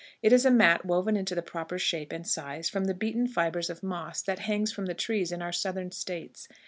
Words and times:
It 0.23 0.33
is 0.33 0.47
a 0.47 0.49
mat 0.49 0.83
woven 0.83 1.15
into 1.15 1.35
the 1.35 1.43
proper 1.43 1.77
shape 1.77 2.11
and 2.11 2.25
size 2.27 2.67
from 2.71 2.85
the 2.85 2.95
beaten 2.95 3.27
fibres 3.27 3.69
of 3.69 3.83
moss 3.83 4.23
that 4.23 4.39
hangs 4.39 4.71
from 4.71 4.87
the 4.87 4.95
trees 4.95 5.31
in 5.31 5.43
our 5.43 5.51
Southern 5.51 5.91
States. 5.91 6.47